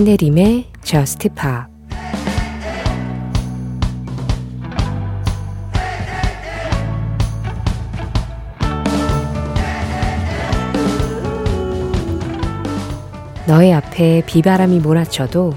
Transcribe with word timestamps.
신혜림의 0.00 0.64
Just 0.82 1.28
Pop 1.28 1.68
너의 13.46 13.74
앞에 13.74 14.22
비바람이 14.24 14.78
몰아쳐도 14.78 15.52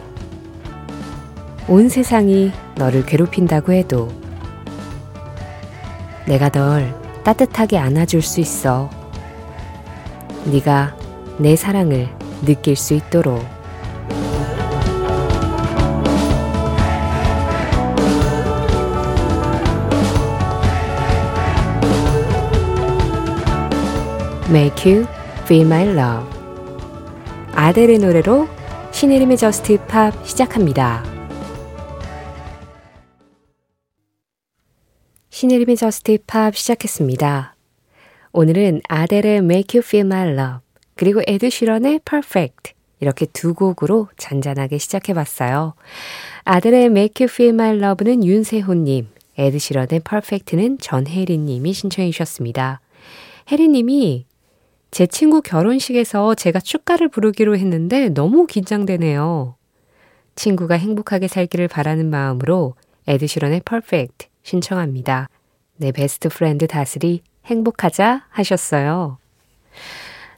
온 1.69 1.87
세상이 1.87 2.51
너를 2.75 3.05
괴롭힌다고 3.05 3.71
해도 3.71 4.11
내가 6.27 6.49
널 6.49 6.93
따뜻하게 7.23 7.77
안아줄 7.77 8.21
수 8.21 8.41
있어. 8.41 8.89
네가 10.51 10.97
내 11.37 11.55
사랑을 11.55 12.09
느낄 12.43 12.75
수 12.75 12.93
있도록. 12.93 13.62
Make 24.53 24.93
you 24.93 25.07
feel 25.45 25.65
my 25.65 25.81
love. 25.81 26.29
아델의 27.53 27.97
노래로 27.97 28.47
신혜림의 28.91 29.37
Just 29.37 29.83
Pop 29.87 30.13
시작합니다. 30.27 31.03
신혜림의 35.31 35.75
Just 35.75 36.19
Pop 36.27 36.55
시작했습니다. 36.55 37.55
오늘은 38.31 38.81
아델의 38.87 39.37
Make 39.37 39.79
You 39.79 39.83
Feel 39.83 40.05
My 40.05 40.29
Love 40.33 40.59
그리고 40.93 41.23
에드 41.25 41.49
시런의 41.49 42.01
Perfect 42.07 42.73
이렇게 42.99 43.25
두 43.25 43.55
곡으로 43.55 44.09
잔잔하게 44.17 44.77
시작해봤어요. 44.77 45.73
아델의 46.43 46.85
Make 46.85 47.25
You 47.25 47.33
Feel 47.33 47.55
My 47.55 47.75
Love는 47.79 48.23
윤세호님, 48.23 49.07
에드 49.35 49.57
시런의 49.57 50.01
Perfect는 50.07 50.77
전혜리님이 50.77 51.73
신청해 51.73 52.11
주셨습니다. 52.11 52.81
혜리님이 53.51 54.27
제 54.93 55.07
친구 55.07 55.41
결혼식에서 55.41 56.35
제가 56.35 56.59
축가를 56.59 57.09
부르기로 57.09 57.57
했는데 57.57 58.09
너무 58.09 58.45
긴장되네요. 58.45 59.55
친구가 60.35 60.75
행복하게 60.75 61.27
살기를 61.27 61.67
바라는 61.67 62.11
마음으로 62.11 62.75
에드시런의 63.07 63.61
Perfect 63.67 64.27
신청합니다. 64.43 65.29
내 65.77 65.91
best 65.91 66.29
friend 66.29 66.67
다슬이 66.67 67.23
행복하자 67.45 68.27
하셨어요. 68.29 69.17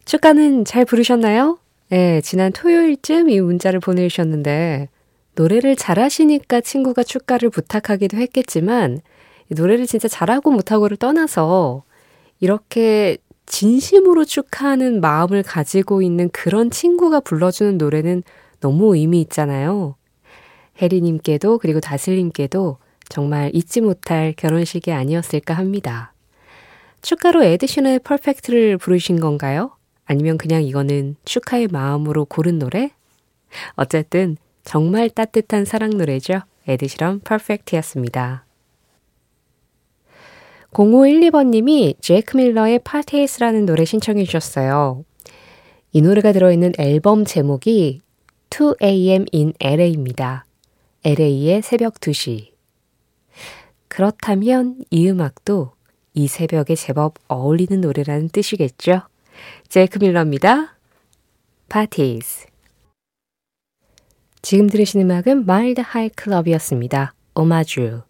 축가는 0.05 0.63
잘 0.63 0.85
부르셨나요? 0.85 1.59
네, 1.89 2.21
지난 2.21 2.53
토요일쯤 2.53 3.29
이 3.29 3.41
문자를 3.41 3.81
보내주셨는데 3.81 4.87
노래를 5.35 5.75
잘하시니까 5.75 6.61
친구가 6.61 7.03
축가를 7.03 7.49
부탁하기도 7.49 8.15
했겠지만 8.15 9.01
노래를 9.49 9.85
진짜 9.85 10.07
잘하고 10.07 10.51
못하고를 10.51 10.95
떠나서 10.95 11.83
이렇게 12.39 13.17
진심으로 13.45 14.25
축하하는 14.25 15.01
마음을 15.01 15.43
가지고 15.43 16.01
있는 16.01 16.29
그런 16.29 16.69
친구가 16.71 17.19
불러주는 17.21 17.77
노래는 17.77 18.23
너무 18.59 18.95
의미 18.95 19.21
있잖아요. 19.21 19.95
혜리님께도 20.81 21.59
그리고 21.59 21.79
다슬님께도 21.79 22.77
정말 23.07 23.51
잊지 23.53 23.81
못할 23.81 24.33
결혼식이 24.35 24.91
아니었을까 24.91 25.53
합니다. 25.53 26.13
축가로 27.01 27.43
에드 27.43 27.62
시런의 27.62 27.99
Perfect를 27.99 28.77
부르신 28.77 29.19
건가요? 29.19 29.71
아니면 30.05 30.37
그냥 30.37 30.63
이거는 30.63 31.15
축하의 31.23 31.67
마음으로 31.67 32.25
고른 32.25 32.57
노래? 32.59 32.91
어쨌든 33.73 34.37
정말 34.63 35.09
따뜻한 35.09 35.65
사랑 35.65 35.91
노래죠. 35.91 36.41
에드 36.67 36.89
시런 36.89 37.21
Perfect였습니다. 37.21 38.44
0512번님이 40.75 41.95
제이크 42.01 42.35
밀러의 42.35 42.79
Parties라는 42.79 43.65
노래 43.65 43.85
신청해 43.85 44.25
주셨어요. 44.25 45.05
이 45.93 46.01
노래가 46.01 46.33
들어있는 46.33 46.73
앨범 46.77 47.23
제목이 47.23 48.01
2am 48.49 49.33
in 49.33 49.53
LA입니다. 49.61 50.45
LA의 51.05 51.61
새벽 51.61 51.95
2시. 51.95 52.51
그렇다면 53.87 54.83
이 54.89 55.09
음악도 55.09 55.71
이 56.13 56.27
새벽에 56.27 56.75
제법 56.75 57.15
어울리는 57.29 57.79
노래라는 57.79 58.29
뜻이겠죠? 58.29 59.03
제이크 59.69 59.99
밀러입니다. 59.99 60.77
Parties. 61.69 62.47
지금 64.41 64.67
들으신 64.67 65.01
음악은 65.01 65.43
Mild 65.43 65.81
High 65.81 66.11
Club이었습니다. 66.21 67.13
오마주. 67.33 68.01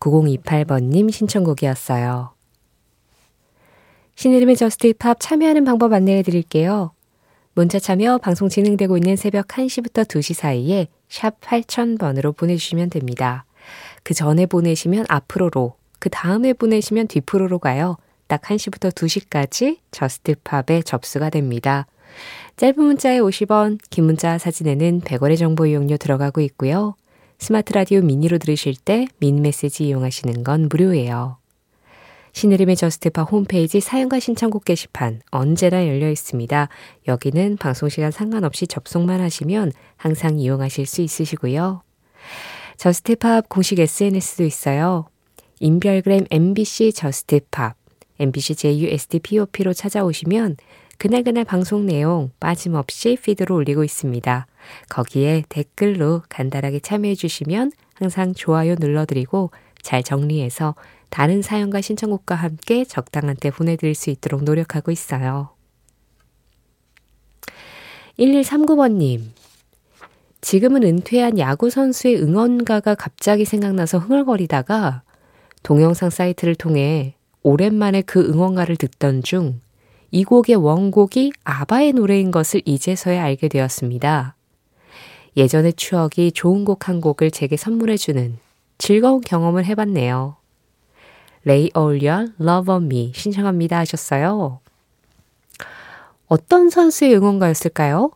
9028번님 0.00 1.10
신청곡이었어요. 1.12 2.34
신혜림의 4.14 4.56
Just 4.56 4.88
Pop 4.88 5.18
참여하는 5.20 5.64
방법 5.64 5.92
안내해 5.92 6.22
드릴게요. 6.22 6.92
문자 7.54 7.78
참여 7.78 8.18
방송 8.18 8.48
진행되고 8.48 8.96
있는 8.96 9.16
새벽 9.16 9.48
1시부터 9.48 10.04
2시 10.04 10.34
사이에 10.34 10.88
샵 11.08 11.40
8000번으로 11.40 12.36
보내주시면 12.36 12.90
됩니다. 12.90 13.44
그 14.02 14.14
전에 14.14 14.46
보내시면 14.46 15.06
앞 15.08 15.21
프로로, 15.21 15.74
그 15.98 16.08
다음에 16.10 16.52
보내시면 16.52 17.08
뒤 17.08 17.23
프로로 17.23 17.58
가요. 17.58 17.96
딱 18.26 18.42
1시부터 18.42 18.90
2시까지 18.92 19.78
Just 19.90 20.36
Pop에 20.36 20.82
접수가 20.82 21.30
됩니다. 21.30 21.86
짧은 22.56 22.82
문자에 22.82 23.20
50원, 23.20 23.78
긴 23.90 24.04
문자 24.04 24.38
사진에는 24.38 25.02
100원의 25.02 25.38
정보 25.38 25.66
이용료 25.66 25.96
들어가고 25.98 26.40
있고요. 26.42 26.94
스마트 27.38 27.72
라디오 27.72 28.00
미니로 28.00 28.38
들으실 28.38 28.74
때 28.76 29.06
미니 29.18 29.42
메시지 29.42 29.86
이용하시는 29.88 30.42
건 30.42 30.68
무료예요. 30.70 31.38
신혜림의 32.32 32.76
Just 32.76 33.02
Pop 33.02 33.22
홈페이지 33.22 33.80
사연과 33.80 34.20
신청곡 34.20 34.64
게시판 34.64 35.22
언제나 35.30 35.86
열려 35.86 36.10
있습니다. 36.10 36.68
여기는 37.08 37.56
방송시간 37.56 38.10
상관없이 38.10 38.66
접속만 38.66 39.20
하시면 39.20 39.72
항상 39.96 40.38
이용하실 40.38 40.84
수 40.84 41.00
있으시고요. 41.00 41.82
Just 42.76 43.17
Pop 43.17 43.48
공식 43.48 43.78
SNS도 43.78 44.44
있어요. 44.44 45.06
인별그램 45.60 46.26
MBC 46.30 46.92
Just 46.92 47.33
Pop, 47.33 47.74
MBC 48.18 48.54
JUSTPOP로 48.54 49.72
찾아오시면 49.72 50.56
그날그날 50.98 51.44
방송 51.44 51.86
내용 51.86 52.30
빠짐없이 52.40 53.18
피드로 53.22 53.54
올리고 53.54 53.84
있습니다. 53.84 54.46
거기에 54.88 55.44
댓글로 55.48 56.22
간단하게 56.28 56.80
참여해 56.80 57.14
주시면 57.14 57.72
항상 57.94 58.34
좋아요 58.34 58.74
눌러드리고 58.78 59.50
잘 59.82 60.02
정리해서 60.02 60.74
다른 61.10 61.42
사연과 61.42 61.80
신청곡과 61.80 62.34
함께 62.34 62.84
적당한 62.84 63.36
때 63.36 63.50
보내드릴 63.50 63.94
수 63.94 64.10
있도록 64.10 64.42
노력하고 64.44 64.90
있어요. 64.90 65.50
1139번님. 68.18 69.22
지금은 70.40 70.82
은퇴한 70.82 71.38
야구선수의 71.38 72.22
응원가가 72.22 72.94
갑자기 72.94 73.44
생각나서 73.44 73.98
흥얼거리다가 73.98 75.02
동영상 75.62 76.10
사이트를 76.10 76.54
통해 76.54 77.14
오랜만에 77.42 78.02
그 78.02 78.20
응원가를 78.20 78.76
듣던 78.76 79.22
중 79.22 79.60
이 80.10 80.24
곡의 80.24 80.56
원곡이 80.56 81.32
아바의 81.44 81.92
노래인 81.92 82.30
것을 82.30 82.62
이제서야 82.64 83.22
알게 83.24 83.48
되었습니다. 83.48 84.34
예전의 85.36 85.74
추억이 85.74 86.32
좋은 86.32 86.64
곡 86.64 86.88
한 86.88 87.00
곡을 87.00 87.30
제게 87.30 87.56
선물해주는 87.56 88.38
즐거운 88.78 89.20
경험을 89.20 89.64
해봤네요. 89.66 90.36
레이 91.44 91.70
어울리얼 91.74 92.34
Love 92.40 92.74
on 92.74 92.84
Me 92.84 93.12
신청합니다 93.14 93.78
하셨어요. 93.78 94.60
어떤 96.26 96.70
선수의 96.70 97.14
응원가였을까요? 97.16 98.10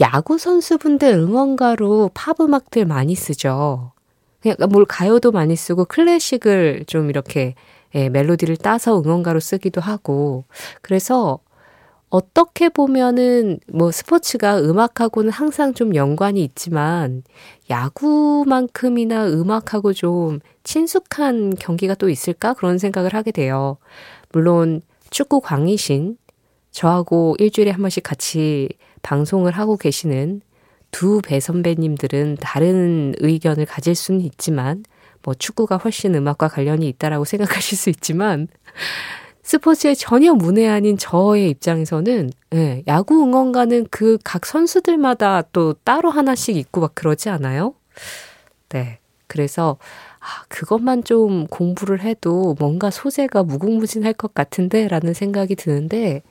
야구 0.00 0.38
선수분들 0.38 1.08
응원가로 1.14 2.10
팝 2.14 2.40
음악들 2.40 2.84
많이 2.84 3.14
쓰죠. 3.14 3.92
그냥 4.40 4.56
뭘 4.70 4.84
가요도 4.84 5.32
많이 5.32 5.56
쓰고 5.56 5.86
클래식을 5.86 6.84
좀 6.86 7.10
이렇게 7.10 7.54
예, 7.94 8.08
멜로디를 8.08 8.56
따서 8.56 9.00
응원가로 9.00 9.40
쓰기도 9.40 9.80
하고 9.80 10.44
그래서 10.82 11.38
어떻게 12.10 12.68
보면은 12.68 13.58
뭐 13.72 13.90
스포츠가 13.90 14.60
음악하고는 14.60 15.30
항상 15.30 15.74
좀 15.74 15.94
연관이 15.96 16.44
있지만 16.44 17.22
야구만큼이나 17.70 19.26
음악하고 19.28 19.92
좀 19.92 20.40
친숙한 20.62 21.54
경기가 21.56 21.94
또 21.94 22.08
있을까? 22.08 22.54
그런 22.54 22.78
생각을 22.78 23.14
하게 23.14 23.32
돼요. 23.32 23.78
물론 24.32 24.80
축구 25.10 25.40
광이신 25.40 26.16
저하고 26.70 27.36
일주일에 27.38 27.70
한 27.70 27.80
번씩 27.80 28.02
같이 28.02 28.68
방송을 29.02 29.52
하고 29.52 29.76
계시는 29.76 30.40
두 30.90 31.20
배 31.22 31.40
선배님들은 31.40 32.36
다른 32.40 33.14
의견을 33.18 33.66
가질 33.66 33.94
수는 33.96 34.20
있지만 34.20 34.84
뭐 35.24 35.34
축구가 35.34 35.78
훨씬 35.78 36.14
음악과 36.14 36.48
관련이 36.48 36.86
있다라고 36.88 37.24
생각하실 37.24 37.78
수 37.78 37.90
있지만 37.90 38.46
스포츠에 39.42 39.94
전혀 39.94 40.32
문외한인 40.32 40.96
저의 40.96 41.50
입장에서는 41.50 42.30
예, 42.54 42.82
야구 42.86 43.22
응원가는 43.22 43.88
그 43.90 44.18
각 44.24 44.46
선수들마다 44.46 45.42
또 45.52 45.74
따로 45.84 46.10
하나씩 46.10 46.56
있고 46.56 46.80
막 46.80 46.94
그러지 46.94 47.28
않아요? 47.28 47.74
네. 48.70 48.98
그래서 49.26 49.78
아, 50.20 50.44
그것만 50.48 51.04
좀 51.04 51.46
공부를 51.48 52.00
해도 52.02 52.54
뭔가 52.58 52.90
소재가 52.90 53.42
무궁무진할 53.42 54.12
것 54.14 54.32
같은데 54.34 54.88
라는 54.88 55.12
생각이 55.12 55.56
드는데 55.56 56.22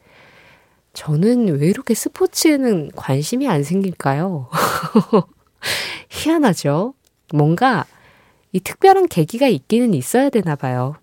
저는 0.94 1.60
왜 1.60 1.68
이렇게 1.68 1.94
스포츠에는 1.94 2.92
관심이 2.96 3.48
안 3.48 3.64
생길까요? 3.64 4.50
희한하죠? 6.10 6.94
뭔가 7.34 7.86
이 8.54 8.60
특별한 8.60 9.08
계기가 9.08 9.48
있기는 9.48 9.94
있어야 9.94 10.30
되나 10.30 10.56
봐요. 10.56 10.96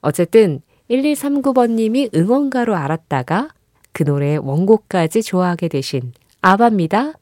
어쨌든 0.00 0.60
1139번님이 0.90 2.14
응원가로 2.14 2.76
알았다가 2.76 3.48
그 3.92 4.02
노래의 4.04 4.38
원곡까지 4.38 5.22
좋아하게 5.22 5.68
되신 5.68 6.12
아바입니다. 6.42 7.14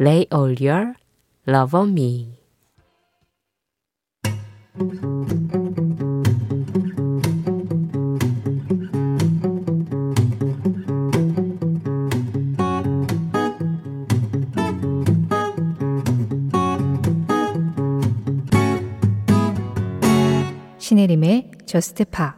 Lay 0.00 0.26
all 0.32 0.56
your 0.60 0.94
love 1.46 1.78
on 1.78 1.90
me. 1.90 2.40
신혜림의 21.00 21.50
Just 21.64 22.04
Pop 22.04 22.36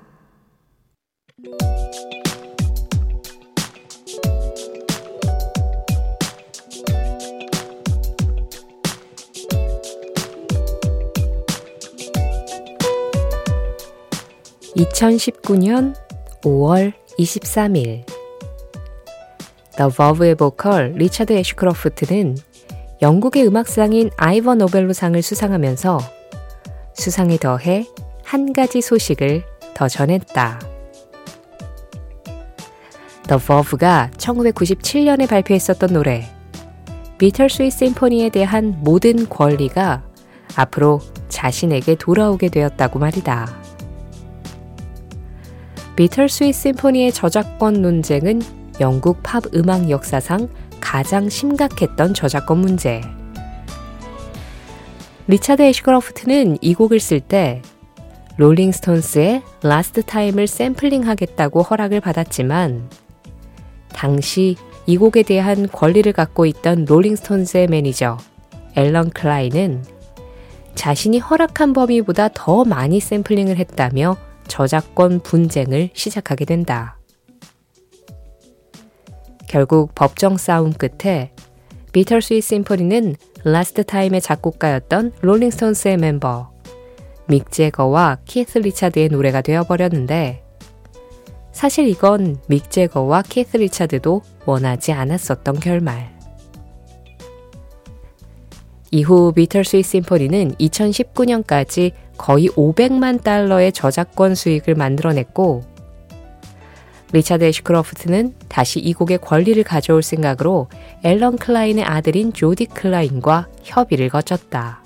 (2019년 14.76 15.94
5월 16.42 16.92
23일) 17.18 18.04
The 19.76 19.90
Verve의 19.96 20.34
보컬 20.36 20.92
리차드 20.92 21.32
애쉬크로프트는 21.32 22.36
영국의 23.00 23.46
음악상인 23.46 24.10
아이버 24.16 24.54
노벨로상을 24.54 25.20
수상하면서 25.20 25.98
수상에 26.94 27.36
더해 27.36 27.86
한 28.32 28.54
가지 28.54 28.80
소식을 28.80 29.44
더 29.74 29.88
전했다. 29.88 30.58
The 33.28 33.38
Verve가 33.38 34.10
1997년에 34.16 35.28
발표했었던 35.28 35.92
노래 35.92 36.24
비털스윗 37.18 37.70
심포니에 37.70 38.30
대한 38.30 38.78
모든 38.78 39.28
권리가 39.28 40.04
앞으로 40.56 41.02
자신에게 41.28 41.96
돌아오게 41.96 42.48
되었다고 42.48 42.98
말이다. 42.98 43.54
비털스윗 45.96 46.54
심포니의 46.54 47.12
저작권 47.12 47.82
논쟁은 47.82 48.40
영국 48.80 49.22
팝 49.22 49.44
음악 49.54 49.90
역사상 49.90 50.48
가장 50.80 51.28
심각했던 51.28 52.14
저작권 52.14 52.62
문제. 52.62 53.02
리차드 55.26 55.60
애시크로프트는 55.60 56.56
이 56.62 56.72
곡을 56.72 56.98
쓸 56.98 57.20
때 57.20 57.60
롤링스톤스의 58.38 59.42
Last 59.62 60.02
Time을 60.02 60.46
샘플링 60.46 61.06
하겠다고 61.06 61.62
허락을 61.62 62.00
받았지만 62.00 62.88
당시 63.92 64.56
이 64.86 64.96
곡에 64.96 65.22
대한 65.22 65.68
권리를 65.68 66.10
갖고 66.12 66.46
있던 66.46 66.86
롤링스톤스의 66.86 67.68
매니저 67.68 68.18
앨런 68.74 69.10
클라인은 69.10 69.84
자신이 70.74 71.18
허락한 71.18 71.72
범위보다 71.72 72.30
더 72.34 72.64
많이 72.64 72.98
샘플링을 72.98 73.58
했다며 73.58 74.16
저작권 74.48 75.20
분쟁을 75.20 75.90
시작하게 75.92 76.44
된다. 76.46 76.98
결국 79.46 79.94
법정 79.94 80.38
싸움 80.38 80.72
끝에 80.72 81.32
Bitter 81.92 82.20
Sweet 82.20 82.42
Symphony는 82.42 83.16
Last 83.44 83.84
Time의 83.84 84.22
작곡가였던 84.22 85.12
롤링스톤스의 85.20 85.98
멤버 85.98 86.51
믹 87.32 87.50
재거와 87.50 88.18
키스 88.26 88.58
리차드의 88.58 89.08
노래가 89.08 89.40
되어버렸는데 89.40 90.42
사실 91.50 91.88
이건 91.88 92.36
믹 92.46 92.70
재거와 92.70 93.22
키스 93.22 93.56
리차드도 93.56 94.20
원하지 94.44 94.92
않았었던 94.92 95.58
결말. 95.60 96.12
이후 98.90 99.32
Bitter 99.32 99.60
Sweet 99.60 99.82
Symphony는 99.82 100.56
2019년까지 100.56 101.92
거의 102.18 102.48
500만 102.48 103.22
달러의 103.22 103.72
저작권 103.72 104.34
수익을 104.34 104.74
만들어냈고 104.74 105.62
리차드 107.12 107.44
애쉬크로프트는 107.44 108.34
다시 108.48 108.78
이 108.78 108.92
곡의 108.92 109.18
권리를 109.22 109.62
가져올 109.64 110.02
생각으로 110.02 110.68
앨런 111.02 111.38
클라인의 111.38 111.82
아들인 111.82 112.34
조디 112.34 112.66
클라인과 112.66 113.48
협의를 113.62 114.10
거쳤다. 114.10 114.81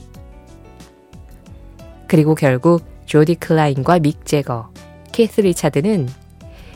그리고 2.09 2.35
결국 2.35 2.85
조디 3.07 3.37
클라인과 3.37 4.01
믹 4.01 4.25
재거, 4.25 4.71
키스 5.13 5.41
리차드는 5.41 6.09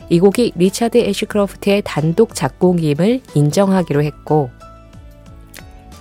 이 0.09 0.19
곡이 0.19 0.53
리차드 0.55 0.97
애쉬크로프트의 0.97 1.83
단독 1.85 2.35
작곡임을 2.35 3.21
인정하기로 3.33 4.03
했고 4.03 4.49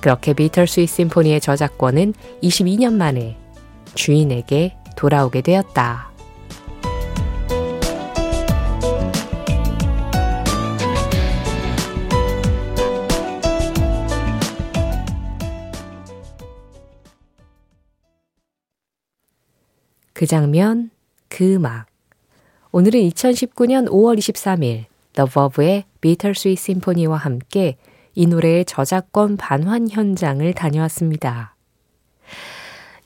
그렇게 0.01 0.33
Bitter 0.33 0.63
Sweet 0.63 0.89
Symphony의 0.89 1.41
저작권은 1.41 2.15
22년 2.43 2.95
만에 2.95 3.37
주인에게 3.95 4.77
돌아오게 4.97 5.43
되었다. 5.43 6.10
그 20.21 20.27
장면, 20.27 20.91
그 21.31 21.55
음악. 21.55 21.87
오늘은 22.73 23.01
2019년 23.09 23.89
5월 23.89 24.19
23일 24.19 24.85
The 25.15 25.27
Verve의 25.33 25.85
Bittersweet 26.03 26.61
Symphony와 26.61 27.17
함께 27.17 27.79
이 28.15 28.27
노래의 28.27 28.67
저작권 28.67 29.39
반환 29.39 29.89
현장을 29.89 30.53
다녀왔습니다. 30.53 31.55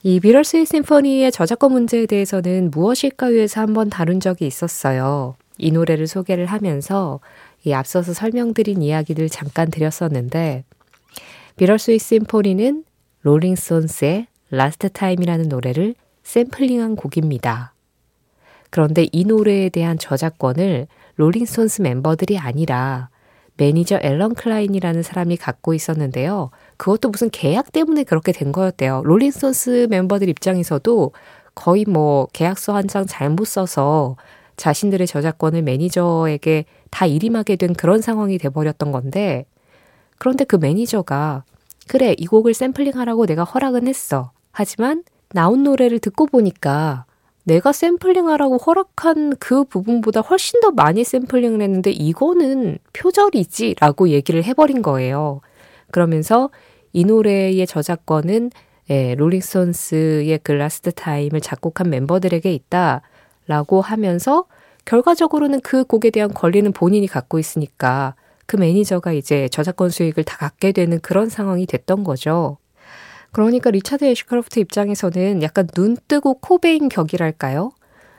이 0.03 0.19
비럴스윗 0.19 0.67
심포니의 0.67 1.31
저작권 1.31 1.71
문제에 1.71 2.07
대해서는 2.07 2.73
무엇일까요에서 2.73 3.61
한번 3.61 3.91
다룬 3.91 4.19
적이 4.19 4.49
있었어요. 4.49 5.37
이 5.57 5.71
노래를 5.71 6.09
소개를 6.09 6.47
하면서 6.47 7.21
이 7.63 7.73
앞서서 7.73 8.13
설명드린 8.13 8.83
이야기를 8.83 9.29
잠깐 9.29 9.71
드렸었는데 9.71 10.65
비럴스윗 11.59 12.03
심포니는 12.03 12.83
롤링스톤스의 13.23 14.27
Last 14.51 14.89
Time이라는 14.89 15.49
노래를 15.49 15.95
샘플링한 16.25 16.97
곡입니다. 16.97 17.73
그런데 18.71 19.07
이 19.13 19.25
노래에 19.25 19.69
대한 19.69 19.99
저작권을 19.99 20.89
롤링스톤스 21.17 21.83
멤버들이 21.83 22.39
아니라 22.39 23.09
매니저 23.57 24.01
앨런 24.03 24.35
클라인이라는 24.35 25.05
사람이 25.05 25.37
갖고 25.37 25.75
있었는데요. 25.75 26.51
그것도 26.77 27.11
무슨 27.11 27.31
계약 27.31 27.71
때문에 27.71 28.03
그렇게 28.03 28.33
된 28.33 28.51
거였대요. 28.51 29.03
롤링스톤스 29.05 29.87
멤버들 29.91 30.29
입장에서도 30.29 31.13
거의 31.55 31.85
뭐 31.87 32.27
계약서 32.33 32.75
한 32.75 32.89
장 32.89 33.07
잘못 33.07 33.45
써서 33.47 34.17
자신들의 34.57 35.07
저작권을 35.07 35.63
매니저에게 35.63 36.65
다 36.91 37.07
일임하게 37.07 37.57
된 37.57 37.75
그런 37.75 38.01
상황이 38.01 38.39
돼버렸던 38.39 38.91
건데, 38.93 39.47
그런데 40.19 40.45
그 40.45 40.57
매니저가, 40.57 41.45
그래, 41.89 42.15
이 42.19 42.27
곡을 42.27 42.55
샘플링 42.55 42.95
하라고 42.97 43.27
내가 43.27 43.45
허락은 43.45 43.87
했어. 43.87 44.33
하지만 44.53 45.03
나온 45.35 45.65
노래를 45.65 45.99
듣고 45.99 46.27
보니까 46.27 47.07
내가 47.43 47.73
샘플링 47.73 48.29
하라고 48.29 48.57
허락한 48.57 49.35
그 49.41 49.65
부분보다 49.65 50.21
훨씬 50.21 50.61
더 50.61 50.71
많이 50.71 51.03
샘플링을 51.03 51.61
했는데 51.61 51.91
이거는 51.91 52.79
표절이지 52.93 53.75
라고 53.81 54.11
얘기를 54.11 54.45
해버린 54.45 54.81
거예요. 54.81 55.41
그러면서 55.91 56.51
이 56.93 57.05
노래의 57.05 57.67
저작권은 57.67 58.53
예, 58.91 59.17
롤링스톤스의 59.17 60.39
그 60.45 60.53
Last 60.53 60.93
Time을 60.93 61.41
작곡한 61.41 61.91
멤버들에게 61.91 62.53
있다 62.53 63.03
라고 63.49 63.81
하면서 63.81 64.45
결과적으로는 64.85 65.63
그 65.63 65.83
곡에 65.83 66.11
대한 66.11 66.33
권리는 66.33 66.71
본인이 66.71 67.09
갖고 67.09 67.41
있으니까 67.41 68.15
그 68.47 68.57
매니저가 68.57 69.13
이제 69.15 69.49
저작권 69.49 69.91
수익을 69.91 70.23
다 70.23 70.37
갖게 70.37 70.71
되는 70.71 71.01
그런 71.01 71.29
상황이 71.29 71.67
됐던 71.67 72.05
거죠. 72.05 72.59
그러니까 73.35 73.73
리차드 73.73 74.05
애쉬크로프트 74.05 74.61
입장에서는 74.61 75.43
약간 75.43 75.67
눈 75.75 75.97
뜨고 76.07 76.35
코 76.35 76.59
베인 76.59 76.89
격이랄까요? 76.89 77.73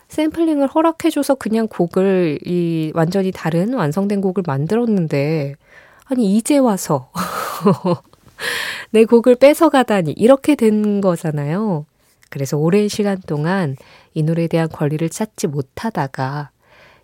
샘플링을 0.09 0.67
허락해줘서 0.67 1.35
그냥 1.35 1.69
곡을 1.69 2.39
이 2.45 2.91
완전히 2.93 3.31
다른 3.31 3.73
완성된 3.73 4.19
곡을 4.19 4.43
만들었는데 4.45 5.55
아니 6.03 6.35
이제 6.35 6.57
와서 6.57 7.11
내 8.91 9.05
곡을 9.05 9.35
뺏어가다니 9.35 10.11
이렇게 10.11 10.55
된 10.55 10.99
거잖아요. 10.99 11.85
그래서 12.29 12.57
오랜 12.57 12.89
시간 12.89 13.17
동안 13.25 13.77
이 14.13 14.21
노래에 14.21 14.47
대한 14.47 14.67
권리를 14.67 15.07
찾지 15.07 15.47
못하다가 15.47 16.49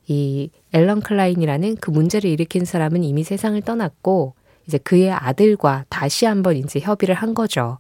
이 0.07 0.49
앨런 0.73 0.99
클라인이라는 0.99 1.77
그 1.77 1.91
문제를 1.91 2.29
일으킨 2.29 2.65
사람은 2.65 3.05
이미 3.05 3.23
세상을 3.23 3.61
떠났고 3.61 4.33
이제 4.67 4.77
그의 4.79 5.11
아들과 5.11 5.85
다시 5.87 6.25
한번 6.25 6.57
이제 6.57 6.81
협의를 6.81 7.15
한 7.15 7.33
거죠. 7.33 7.77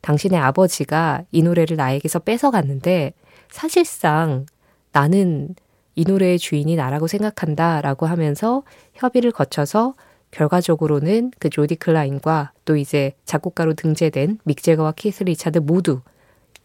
당신의 0.00 0.38
아버지가 0.38 1.22
이 1.30 1.42
노래를 1.42 1.76
나에게서 1.76 2.20
뺏어갔는데 2.20 3.12
사실상 3.50 4.46
나는 4.92 5.54
이 5.94 6.04
노래의 6.04 6.38
주인이 6.38 6.74
나라고 6.76 7.06
생각한다 7.06 7.80
라고 7.80 8.06
하면서 8.06 8.62
협의를 8.94 9.32
거쳐서 9.32 9.94
결과적으로는 10.30 11.32
그 11.38 11.50
조디 11.50 11.76
클라인과 11.76 12.52
또 12.64 12.76
이제 12.76 13.12
작곡가로 13.24 13.74
등재된 13.74 14.38
믹 14.44 14.62
재거와 14.62 14.92
키스 14.92 15.24
리차드 15.24 15.58
모두 15.58 16.00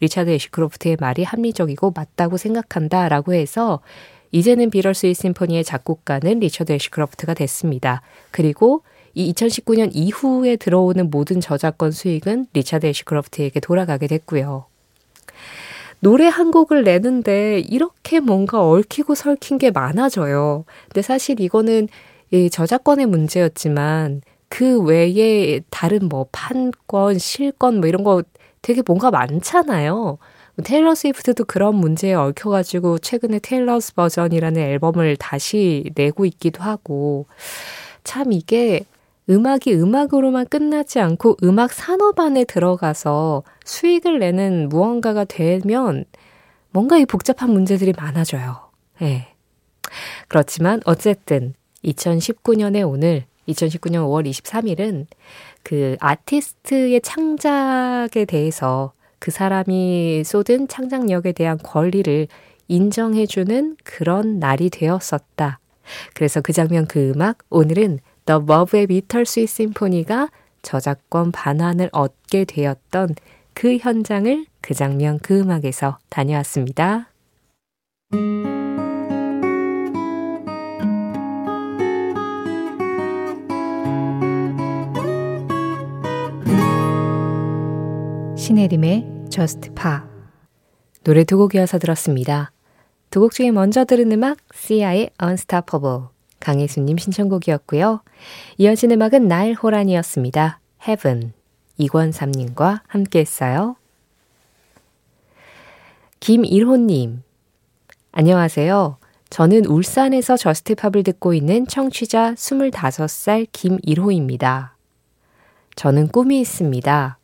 리차드 0.00 0.30
애쉬크로프트의 0.30 0.98
말이 1.00 1.24
합리적이고 1.24 1.92
맞다고 1.94 2.36
생각한다 2.36 3.08
라고 3.08 3.34
해서 3.34 3.80
이제는 4.30 4.70
Bitter 4.70 4.94
Sweet 4.94 5.14
Symphony의 5.14 5.64
작곡가는 5.64 6.38
리처드 6.38 6.72
애쉬크로프트가 6.72 7.34
됐습니다. 7.34 8.02
그리고 8.30 8.82
이 9.16 9.32
2019년 9.32 9.90
이후에 9.94 10.56
들어오는 10.56 11.10
모든 11.10 11.40
저작권 11.40 11.90
수익은 11.90 12.48
리차드 12.52 12.84
애쉬크로프트에게 12.84 13.60
돌아가게 13.60 14.06
됐고요. 14.08 14.66
노래 16.00 16.26
한 16.26 16.50
곡을 16.50 16.84
내는데 16.84 17.60
이렇게 17.60 18.20
뭔가 18.20 18.62
얽히고 18.62 19.14
설킨 19.14 19.56
게 19.56 19.70
많아져요. 19.70 20.66
근데 20.88 21.00
사실 21.00 21.40
이거는 21.40 21.88
이 22.30 22.50
저작권의 22.50 23.06
문제였지만 23.06 24.20
그 24.50 24.82
외에 24.82 25.60
다른 25.70 26.10
뭐 26.10 26.26
판권, 26.30 27.18
실권 27.18 27.80
뭐 27.80 27.88
이런 27.88 28.04
거 28.04 28.22
되게 28.60 28.82
뭔가 28.86 29.10
많잖아요. 29.10 30.18
테일러 30.62 30.94
스위프트도 30.94 31.46
그런 31.46 31.76
문제에 31.76 32.12
얽혀가지고 32.12 32.98
최근에 32.98 33.38
테일러스 33.38 33.94
버전이라는 33.94 34.60
앨범을 34.60 35.16
다시 35.16 35.90
내고 35.94 36.26
있기도 36.26 36.62
하고 36.62 37.24
참 38.04 38.32
이게 38.32 38.84
음악이 39.28 39.74
음악으로만 39.74 40.46
끝나지 40.46 41.00
않고 41.00 41.38
음악 41.42 41.72
산업 41.72 42.20
안에 42.20 42.44
들어가서 42.44 43.42
수익을 43.64 44.20
내는 44.20 44.68
무언가가 44.68 45.24
되면 45.24 46.04
뭔가 46.70 46.98
이 46.98 47.06
복잡한 47.06 47.50
문제들이 47.50 47.92
많아져요. 47.96 48.70
예. 49.02 49.04
네. 49.04 49.34
그렇지만 50.28 50.80
어쨌든 50.84 51.54
2019년의 51.84 52.88
오늘 52.88 53.24
2019년 53.48 54.04
5월 54.06 54.28
23일은 54.28 55.06
그 55.62 55.96
아티스트의 56.00 57.00
창작에 57.00 58.24
대해서 58.26 58.92
그 59.18 59.30
사람이 59.30 60.22
쏟은 60.24 60.68
창작력에 60.68 61.32
대한 61.32 61.58
권리를 61.58 62.28
인정해주는 62.68 63.76
그런 63.84 64.38
날이 64.38 64.70
되었었다. 64.70 65.58
그래서 66.14 66.40
그 66.40 66.52
장면 66.52 66.86
그 66.86 67.10
음악 67.10 67.38
오늘은 67.48 68.00
The 68.26 68.42
Love의 68.42 68.88
비털 68.88 69.24
스윗 69.24 69.48
심포니가 69.48 70.28
저작권 70.62 71.32
반환을 71.32 71.90
얻게 71.92 72.44
되었던 72.44 73.14
그 73.54 73.76
현장을 73.78 74.46
그 74.60 74.74
장면 74.74 75.18
그 75.22 75.40
음악에서 75.40 75.98
다녀왔습니다. 76.08 77.08
신혜림의 88.36 89.06
Just 89.30 89.70
Pa 89.74 90.00
노래 91.04 91.24
두 91.24 91.38
곡이어서 91.38 91.78
들었습니다. 91.78 92.52
두 93.10 93.20
곡 93.20 93.32
중에 93.32 93.50
먼저 93.50 93.84
들은 93.84 94.10
음악 94.12 94.38
시아의 94.52 95.10
Unstoppable 95.22 96.15
강혜수님 96.40 96.98
신청곡이었고요. 96.98 98.02
이어진 98.58 98.90
음악은 98.92 99.28
나일 99.28 99.54
호란이었습니다. 99.54 100.60
Heaven 100.86 101.32
이권삼님과 101.78 102.82
함께 102.86 103.20
했어요. 103.20 103.76
김일호님 106.20 107.22
안녕하세요. 108.12 108.96
저는 109.28 109.66
울산에서 109.66 110.36
저스트팝을 110.36 111.02
듣고 111.02 111.34
있는 111.34 111.66
청취자 111.66 112.34
25살 112.34 113.46
김일호입니다. 113.52 114.76
저는 115.74 116.08
꿈이 116.08 116.40
있습니다. 116.40 117.18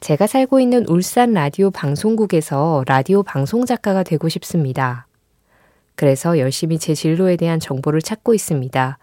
제가 0.00 0.28
살고 0.28 0.60
있는 0.60 0.86
울산 0.88 1.32
라디오 1.32 1.72
방송국에서 1.72 2.84
라디오 2.86 3.24
방송 3.24 3.66
작가가 3.66 4.04
되고 4.04 4.28
싶습니다. 4.28 5.07
그래서 5.98 6.38
열심히 6.38 6.78
제 6.78 6.94
진로에 6.94 7.34
대한 7.34 7.58
정보를 7.58 8.00
찾고 8.00 8.32
있습니다. 8.32 8.98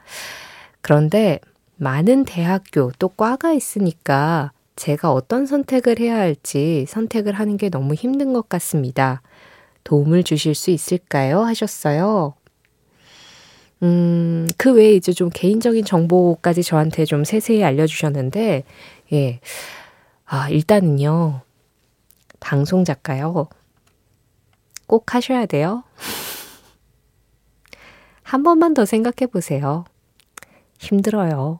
그런데 0.79 1.41
많은 1.75 2.23
대학교 2.23 2.89
또 2.97 3.09
과가 3.09 3.51
있으니까 3.51 4.53
제가 4.77 5.11
어떤 5.11 5.45
선택을 5.45 5.99
해야 5.99 6.15
할지 6.15 6.85
선택을 6.87 7.33
하는 7.33 7.57
게 7.57 7.69
너무 7.69 7.95
힘든 7.95 8.31
것 8.31 8.47
같습니다. 8.47 9.21
도움을 9.83 10.23
주실 10.23 10.55
수 10.55 10.71
있을까요? 10.71 11.41
하셨어요. 11.41 12.33
음, 13.83 14.47
그 14.57 14.71
외에 14.71 14.93
이제 14.93 15.11
좀 15.11 15.29
개인적인 15.29 15.83
정보까지 15.83 16.63
저한테 16.63 17.03
좀 17.03 17.25
세세히 17.25 17.61
알려주셨는데, 17.65 18.63
예. 19.11 19.39
아, 20.23 20.49
일단은요, 20.49 21.41
방송 22.39 22.85
작가요. 22.85 23.49
꼭 24.87 25.13
하셔야 25.13 25.45
돼요. 25.45 25.83
한 28.35 28.43
번만 28.43 28.73
더 28.73 28.83
생각해 28.83 29.27
보세요. 29.31 29.85
힘들어요. 30.77 31.57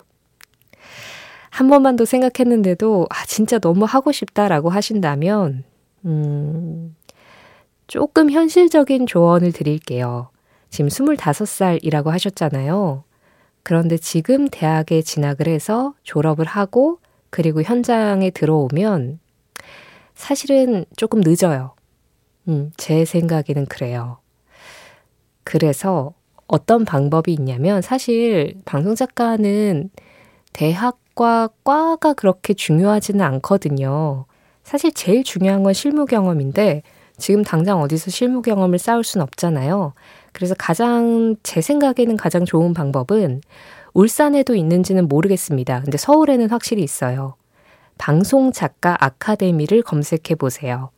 한 1.49 1.69
번만 1.69 1.95
더 1.95 2.03
생각했는데도, 2.03 3.07
아, 3.09 3.25
진짜 3.25 3.59
너무 3.59 3.85
하고 3.85 4.11
싶다라고 4.11 4.69
하신다면, 4.69 5.63
음, 6.03 6.93
조금 7.87 8.29
현실적인 8.29 9.07
조언을 9.07 9.53
드릴게요. 9.53 10.31
지금 10.69 10.89
25살이라고 10.89 12.07
하셨잖아요. 12.07 13.05
그런데 13.63 13.95
지금 13.95 14.49
대학에 14.49 15.01
진학을 15.01 15.47
해서 15.47 15.93
졸업을 16.03 16.45
하고, 16.45 16.99
그리고 17.29 17.61
현장에 17.61 18.31
들어오면, 18.31 19.21
사실은 20.13 20.83
조금 20.97 21.21
늦어요. 21.23 21.73
음, 22.49 22.73
제 22.75 23.05
생각에는 23.05 23.65
그래요. 23.67 24.17
그래서 25.45 26.13
어떤 26.47 26.85
방법이 26.85 27.33
있냐면 27.33 27.81
사실 27.81 28.55
방송 28.65 28.95
작가는 28.95 29.89
대학과 30.53 31.49
과가 31.63 32.13
그렇게 32.13 32.53
중요하지는 32.53 33.23
않거든요. 33.25 34.25
사실 34.63 34.91
제일 34.93 35.23
중요한 35.23 35.63
건 35.63 35.73
실무 35.73 36.05
경험인데 36.05 36.83
지금 37.17 37.43
당장 37.43 37.81
어디서 37.81 38.11
실무 38.11 38.41
경험을 38.41 38.77
쌓을 38.77 39.03
수는 39.03 39.23
없잖아요. 39.23 39.93
그래서 40.33 40.53
가장 40.57 41.35
제 41.43 41.61
생각에는 41.61 42.17
가장 42.17 42.45
좋은 42.45 42.73
방법은 42.73 43.41
울산에도 43.93 44.55
있는지는 44.55 45.07
모르겠습니다. 45.07 45.81
근데 45.81 45.97
서울에는 45.97 46.49
확실히 46.49 46.83
있어요. 46.83 47.35
방송 47.97 48.51
작가 48.51 48.97
아카데미를 48.99 49.81
검색해 49.81 50.35
보세요. 50.37 50.89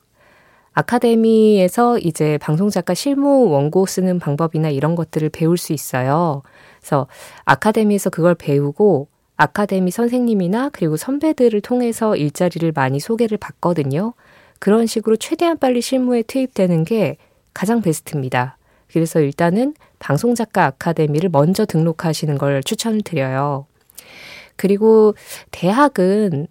아카데미에서 0.78 1.98
이제 1.98 2.38
방송작가 2.38 2.94
실무 2.94 3.50
원고 3.50 3.88
쓰는 3.88 4.20
방법이나 4.20 4.70
이런 4.70 4.94
것들을 4.96 5.30
배울 5.30 5.58
수 5.58 5.74
있어요. 5.74 6.44
그래서 6.80 7.08
아카데미에서 7.46 8.12
그걸 8.12 8.36
배우고 8.36 9.08
아카데미 9.38 9.90
선생님이나 9.90 10.70
그리고 10.72 10.96
선배들을 10.96 11.62
통해서 11.62 12.16
일자리를 12.16 12.72
많이 12.76 13.00
소개를 13.00 13.40
받거든요. 13.40 14.14
그런 14.60 14.86
식으로 14.86 15.16
최대한 15.16 15.58
빨리 15.58 15.82
실무에 15.82 16.22
투입되는 16.22 16.84
게 16.84 17.18
가장 17.56 17.82
베스트입니다. 17.82 18.60
그래서 18.92 19.20
일단은 19.20 19.74
방송작가 19.98 20.66
아카데미를 20.66 21.30
먼저 21.30 21.66
등록하시는 21.66 22.38
걸 22.38 22.62
추천을 22.62 23.02
드려요. 23.02 23.66
그리고 24.56 25.16
대학은 25.50 26.46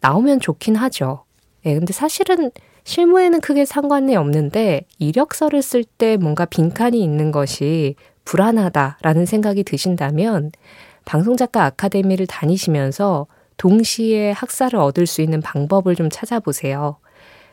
나오면 0.00 0.40
좋긴 0.40 0.76
하죠. 0.76 1.24
예, 1.64 1.74
근데 1.74 1.94
사실은 1.94 2.50
실무에는 2.88 3.42
크게 3.42 3.66
상관이 3.66 4.16
없는데 4.16 4.86
이력서를 4.98 5.60
쓸 5.60 5.84
때 5.84 6.16
뭔가 6.16 6.46
빈칸이 6.46 6.98
있는 7.04 7.32
것이 7.32 7.96
불안하다라는 8.24 9.26
생각이 9.26 9.62
드신다면 9.62 10.52
방송작가 11.04 11.66
아카데미를 11.66 12.26
다니시면서 12.26 13.26
동시에 13.58 14.30
학사를 14.30 14.78
얻을 14.78 15.06
수 15.06 15.20
있는 15.20 15.42
방법을 15.42 15.96
좀 15.96 16.08
찾아보세요. 16.08 16.96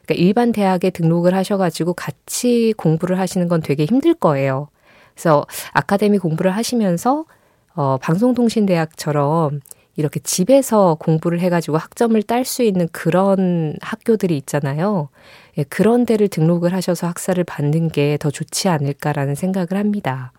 그러니까 0.05 0.23
일반 0.23 0.53
대학에 0.53 0.89
등록을 0.89 1.35
하셔가지고 1.35 1.95
같이 1.95 2.73
공부를 2.77 3.19
하시는 3.19 3.49
건 3.49 3.61
되게 3.61 3.83
힘들 3.83 4.13
거예요. 4.13 4.69
그래서 5.15 5.45
아카데미 5.73 6.17
공부를 6.17 6.51
하시면서 6.51 7.25
어, 7.73 7.97
방송통신대학처럼 8.01 9.59
이렇게 9.97 10.19
집에서 10.19 10.95
공부를 10.95 11.39
해가지고 11.39 11.77
학점을 11.77 12.21
딸 12.23 12.45
수 12.45 12.63
있는 12.63 12.87
그런 12.91 13.75
학교들이 13.81 14.35
있잖아요. 14.37 15.09
예, 15.57 15.63
그런 15.63 16.05
데를 16.05 16.27
등록을 16.27 16.73
하셔서 16.73 17.07
학사를 17.07 17.41
받는 17.43 17.89
게 17.89 18.17
더 18.19 18.29
좋지 18.29 18.67
않을까라는 18.69 19.35
생각을 19.35 19.67
합니다. 19.75 20.31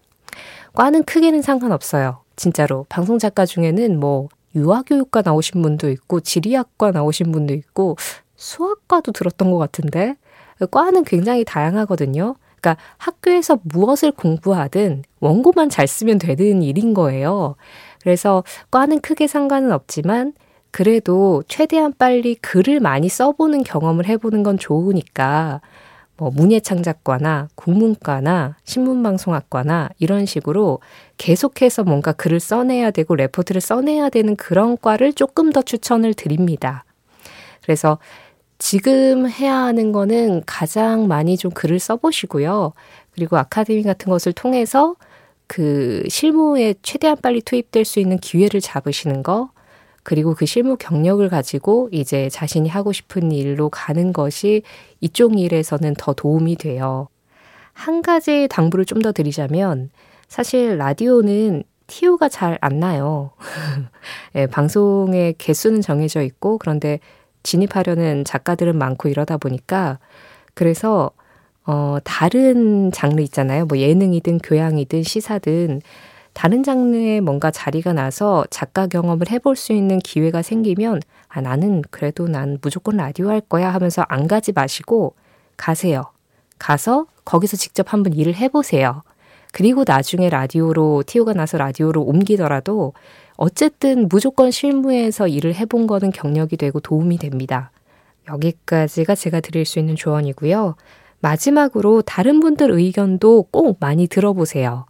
과는 0.74 1.04
크게는 1.04 1.42
상관없어요. 1.42 2.18
진짜로. 2.36 2.84
방송 2.90 3.18
작가 3.18 3.46
중에는 3.46 3.98
뭐, 3.98 4.28
유아교육과 4.54 5.22
나오신 5.24 5.62
분도 5.62 5.88
있고, 5.90 6.20
지리학과 6.20 6.90
나오신 6.90 7.32
분도 7.32 7.54
있고, 7.54 7.96
수학과도 8.36 9.12
들었던 9.12 9.50
것 9.50 9.56
같은데, 9.58 10.16
과는 10.70 11.04
굉장히 11.04 11.44
다양하거든요. 11.44 12.36
그러니까 12.60 12.82
학교에서 12.98 13.58
무엇을 13.62 14.12
공부하든 14.12 15.04
원고만 15.20 15.70
잘 15.70 15.86
쓰면 15.86 16.18
되는 16.18 16.62
일인 16.62 16.94
거예요. 16.94 17.56
그래서 18.06 18.44
과는 18.70 19.00
크게 19.00 19.26
상관은 19.26 19.72
없지만 19.72 20.32
그래도 20.70 21.42
최대한 21.48 21.92
빨리 21.92 22.36
글을 22.36 22.78
많이 22.78 23.08
써보는 23.08 23.64
경험을 23.64 24.06
해보는 24.06 24.44
건 24.44 24.58
좋으니까 24.58 25.60
뭐 26.16 26.30
문예창작과나 26.30 27.48
국문과나 27.56 28.58
신문방송학과나 28.62 29.88
이런 29.98 30.24
식으로 30.24 30.78
계속해서 31.18 31.82
뭔가 31.82 32.12
글을 32.12 32.38
써내야 32.38 32.92
되고 32.92 33.16
레포트를 33.16 33.60
써내야 33.60 34.08
되는 34.10 34.36
그런 34.36 34.78
과를 34.80 35.12
조금 35.12 35.50
더 35.50 35.60
추천을 35.60 36.14
드립니다. 36.14 36.84
그래서 37.64 37.98
지금 38.58 39.28
해야 39.28 39.56
하는 39.56 39.90
거는 39.90 40.44
가장 40.46 41.08
많이 41.08 41.36
좀 41.36 41.50
글을 41.50 41.80
써보시고요. 41.80 42.72
그리고 43.10 43.36
아카데미 43.36 43.82
같은 43.82 44.10
것을 44.10 44.32
통해서 44.32 44.94
그 45.46 46.02
실무에 46.08 46.74
최대한 46.82 47.16
빨리 47.22 47.40
투입될 47.40 47.84
수 47.84 48.00
있는 48.00 48.18
기회를 48.18 48.60
잡으시는 48.60 49.22
거, 49.22 49.50
그리고 50.02 50.34
그 50.34 50.46
실무 50.46 50.76
경력을 50.76 51.26
가지고 51.28 51.88
이제 51.92 52.28
자신이 52.28 52.68
하고 52.68 52.92
싶은 52.92 53.32
일로 53.32 53.68
가는 53.70 54.12
것이 54.12 54.62
이쪽 55.00 55.38
일에서는 55.38 55.94
더 55.98 56.12
도움이 56.14 56.56
돼요. 56.56 57.08
한 57.72 58.02
가지 58.02 58.48
당부를 58.50 58.84
좀 58.84 59.02
더 59.02 59.12
드리자면, 59.12 59.90
사실 60.28 60.76
라디오는 60.78 61.62
티오가 61.86 62.28
잘 62.28 62.58
안 62.60 62.80
나요. 62.80 63.30
네, 64.32 64.46
방송의 64.48 65.34
개수는 65.38 65.80
정해져 65.82 66.22
있고, 66.22 66.58
그런데 66.58 67.00
진입하려는 67.42 68.24
작가들은 68.24 68.76
많고 68.76 69.08
이러다 69.08 69.36
보니까 69.36 69.98
그래서 70.54 71.10
어, 71.66 71.98
다른 72.04 72.92
장르 72.92 73.20
있잖아요. 73.22 73.66
뭐 73.66 73.78
예능이든 73.78 74.38
교양이든 74.38 75.02
시사든 75.02 75.82
다른 76.32 76.62
장르에 76.62 77.20
뭔가 77.20 77.50
자리가 77.50 77.92
나서 77.92 78.44
작가 78.50 78.86
경험을 78.86 79.30
해볼 79.30 79.56
수 79.56 79.72
있는 79.72 79.98
기회가 79.98 80.42
생기면 80.42 81.00
아, 81.28 81.40
나는 81.40 81.82
그래도 81.90 82.28
난 82.28 82.58
무조건 82.60 82.96
라디오 82.96 83.30
할 83.30 83.40
거야 83.40 83.72
하면서 83.72 84.04
안 84.08 84.28
가지 84.28 84.52
마시고 84.52 85.14
가세요. 85.56 86.04
가서 86.58 87.06
거기서 87.24 87.56
직접 87.56 87.92
한번 87.92 88.12
일을 88.12 88.34
해보세요. 88.36 89.02
그리고 89.52 89.84
나중에 89.86 90.28
라디오로, 90.28 91.04
티오가 91.06 91.32
나서 91.32 91.56
라디오로 91.56 92.02
옮기더라도 92.02 92.92
어쨌든 93.36 94.06
무조건 94.08 94.50
실무에서 94.50 95.28
일을 95.28 95.54
해본 95.54 95.86
거는 95.86 96.10
경력이 96.10 96.58
되고 96.58 96.78
도움이 96.80 97.16
됩니다. 97.18 97.70
여기까지가 98.28 99.14
제가 99.14 99.40
드릴 99.40 99.64
수 99.64 99.78
있는 99.78 99.96
조언이고요. 99.96 100.76
마지막으로 101.26 102.02
다른 102.02 102.38
분들 102.38 102.70
의견도 102.70 103.48
꼭 103.50 103.78
많이 103.80 104.06
들어보세요. 104.06 104.86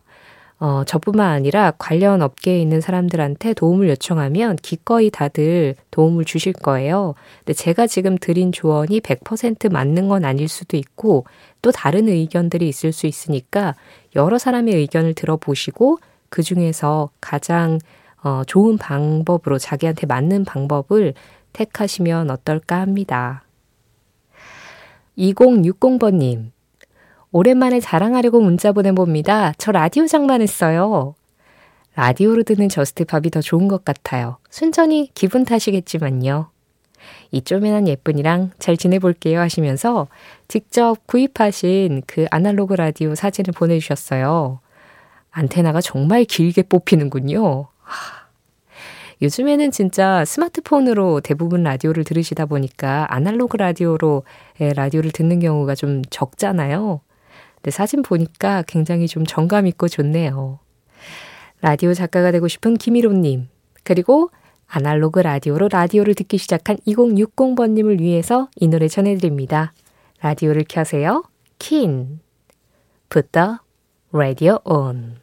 어, 0.59 0.85
저뿐만 0.85 1.31
아니라 1.31 1.73
관련 1.79 2.21
업계에 2.21 2.61
있는 2.61 2.83
사람들한테 2.83 3.55
도움을 3.55 3.89
요청하면 3.91 4.57
기꺼이 4.57 5.11
다들 5.11 5.77
도움을 5.91 6.27
주실 6.27 6.53
거예요. 6.53 7.15
근데 7.39 7.55
제가 7.55 7.87
지금 7.87 8.19
드린 8.19 8.53
조언이 8.53 9.01
100% 9.01 9.73
맞는 9.73 10.09
건 10.09 10.27
아닐 10.27 10.47
수도 10.49 10.77
있고 10.77 11.25
또 11.63 11.73
다른 11.73 12.07
의견들이 12.07 12.69
있을 12.69 12.93
수 12.93 13.07
있으니까 13.07 13.75
여러 14.15 14.37
사람의 14.37 14.75
의견을 14.75 15.15
들어보시고 15.15 15.99
그 16.29 16.43
중에서 16.43 17.09
가장 17.21 17.79
어, 18.23 18.43
좋은 18.47 18.77
방법으로 18.77 19.57
자기한테 19.57 20.07
맞는 20.07 20.45
방법을 20.45 21.15
택하시면 21.55 22.31
어떨까 22.31 22.81
합니다. 22.81 23.46
2060번님, 25.19 26.51
오랜만에 27.33 27.81
자랑하려고 27.81 28.41
문자 28.41 28.73
보내봅니다. 28.73 29.55
저 29.59 29.73
라디오 29.73 30.07
장만했어요. 30.07 31.15
라디오로 31.95 32.43
듣는 32.43 32.69
JUST 32.69 33.00
POP이 33.00 33.31
더 33.31 33.41
좋은 33.41 33.69
것 33.69 33.85
같아요. 33.85 34.37
순전히 34.51 35.11
기분 35.15 35.45
탓이겠지만요. 35.45 36.51
이 37.31 37.41
쪼매난 37.43 37.89
예쁜이랑 37.89 38.51
잘 38.59 38.77
지내볼게요 38.77 39.41
하시면서 39.41 40.09
직접 40.49 41.07
구입하신 41.07 42.03
그 42.07 42.27
아날로그 42.31 42.75
라디오 42.75 43.15
사진을 43.15 43.53
보내주셨어요. 43.53 44.61
안테나가 45.31 45.81
정말 45.81 46.25
길게 46.25 46.63
뽑히는군요. 46.63 47.69
요즘에는 49.23 49.71
진짜 49.71 50.25
스마트폰으로 50.25 51.21
대부분 51.21 51.63
라디오를 51.63 52.05
들으시다 52.05 52.47
보니까 52.47 53.07
아날로그 53.09 53.57
라디오로 53.57 54.25
예, 54.61 54.73
라디오를 54.73 55.11
듣는 55.11 55.41
경우가 55.41 55.75
좀 55.75 56.03
적잖아요. 56.11 57.01
근데 57.57 57.71
사진 57.71 58.03
보니까 58.03 58.63
굉장히 58.67 59.09
좀 59.09 59.25
정감 59.25 59.67
있고 59.69 59.89
좋네요. 59.89 60.59
라디오 61.63 61.95
작가가 61.95 62.31
되고 62.31 62.47
싶은 62.47 62.75
김희로님, 62.75 63.49
그리고 63.83 64.31
아날로그 64.67 65.21
라디오로 65.21 65.69
라디오를 65.71 66.15
듣기 66.15 66.39
시작한 66.39 66.77
2060번님을 66.87 68.01
위해서 68.01 68.49
이 68.57 68.69
노래 68.69 68.89
전해드립니다. 68.89 69.73
라디오를 70.21 70.65
켜세요. 70.69 71.25
킨. 71.59 72.21
The 73.09 73.57
radio 74.13 74.59
on. 74.65 75.17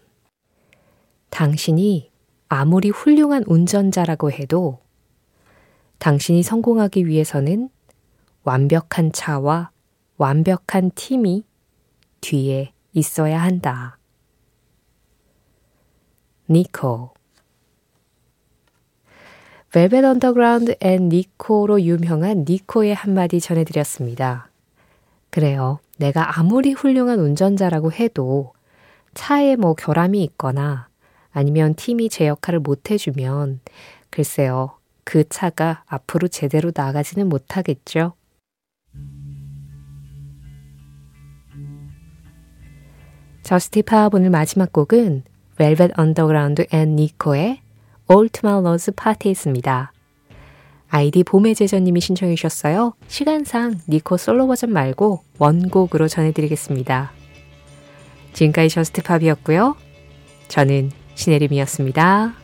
당신이 1.30 2.13
아무리 2.54 2.90
훌륭한 2.90 3.44
운전자라고 3.48 4.32
해도 4.32 4.80
당신이 5.98 6.44
성공하기 6.44 7.08
위해서는 7.08 7.70
완벽한 8.44 9.12
차와 9.12 9.72
완벽한 10.18 10.92
팀이 10.94 11.46
뒤에 12.22 12.74
있어야 12.94 13.42
한다. 13.42 13.98
니코 16.48 17.16
벨벳 19.72 20.06
언더그라운드 20.06 20.76
앤 20.80 21.10
니코로 21.10 21.82
유명한 21.82 22.46
니코의 22.48 22.94
한마디 22.94 23.40
전해드렸습니다. 23.40 24.52
그래요. 25.32 25.80
내가 25.98 26.38
아무리 26.38 26.74
훌륭한 26.74 27.20
운전자라고 27.20 27.92
해도 27.92 28.54
차에 29.16 29.56
뭐 29.56 29.74
결함이 29.74 30.24
있거나 30.24 30.93
아니면 31.34 31.76
팀이 31.76 32.10
제 32.10 32.28
역할을 32.28 32.60
못 32.60 32.92
해주면 32.92 33.60
글쎄요. 34.10 34.78
그 35.04 35.28
차가 35.28 35.84
앞으로 35.88 36.28
제대로 36.28 36.72
나가지는 36.74 37.28
못하겠죠. 37.28 38.14
JUST 43.42 43.83
POP 43.83 44.14
오늘 44.14 44.30
마지막 44.30 44.72
곡은 44.72 45.24
벨벳 45.58 46.00
언더그라운드 46.00 46.66
앤 46.72 46.96
니코의 46.96 47.60
All 48.08 48.64
Tomorrow's 48.64 48.92
Parties였습니다. 48.92 49.92
아이디 50.88 51.24
봄의 51.24 51.56
제전님이 51.56 52.00
신청해 52.02 52.36
주셨어요. 52.36 52.94
시간상 53.08 53.80
니코 53.90 54.18
솔로 54.18 54.48
버전 54.48 54.72
말고 54.72 55.24
원곡으로 55.40 56.08
전해드리겠습니다. 56.08 57.12
지금까지 58.34 58.70
JUST 58.70 58.95
POP이었고요. 58.95 59.76
저는 60.48 60.92
신혜림이었습니다. 61.16 62.43